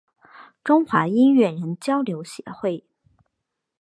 [0.63, 2.83] 中华音乐人交流协会